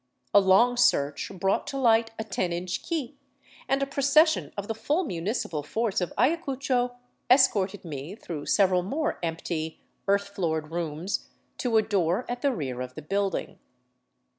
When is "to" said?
1.67-1.77, 11.59-11.77